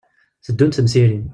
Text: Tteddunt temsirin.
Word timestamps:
Tteddunt 0.43 0.73
temsirin. 0.75 1.23